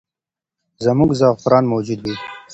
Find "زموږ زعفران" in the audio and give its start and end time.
0.85-1.63